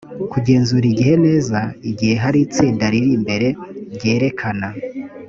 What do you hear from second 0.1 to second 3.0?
kugenzura igihe neza igihe hari itsinda